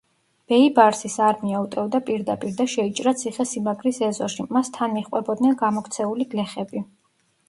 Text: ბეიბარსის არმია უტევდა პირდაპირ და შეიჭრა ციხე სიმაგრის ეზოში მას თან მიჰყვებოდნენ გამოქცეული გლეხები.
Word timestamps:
ბეიბარსის 0.51 1.15
არმია 1.25 1.59
უტევდა 1.65 1.99
პირდაპირ 2.07 2.55
და 2.61 2.65
შეიჭრა 2.75 3.13
ციხე 3.23 3.45
სიმაგრის 3.49 3.99
ეზოში 4.07 4.47
მას 4.57 4.71
თან 4.79 4.95
მიჰყვებოდნენ 4.97 5.55
გამოქცეული 5.61 6.27
გლეხები. 6.33 6.83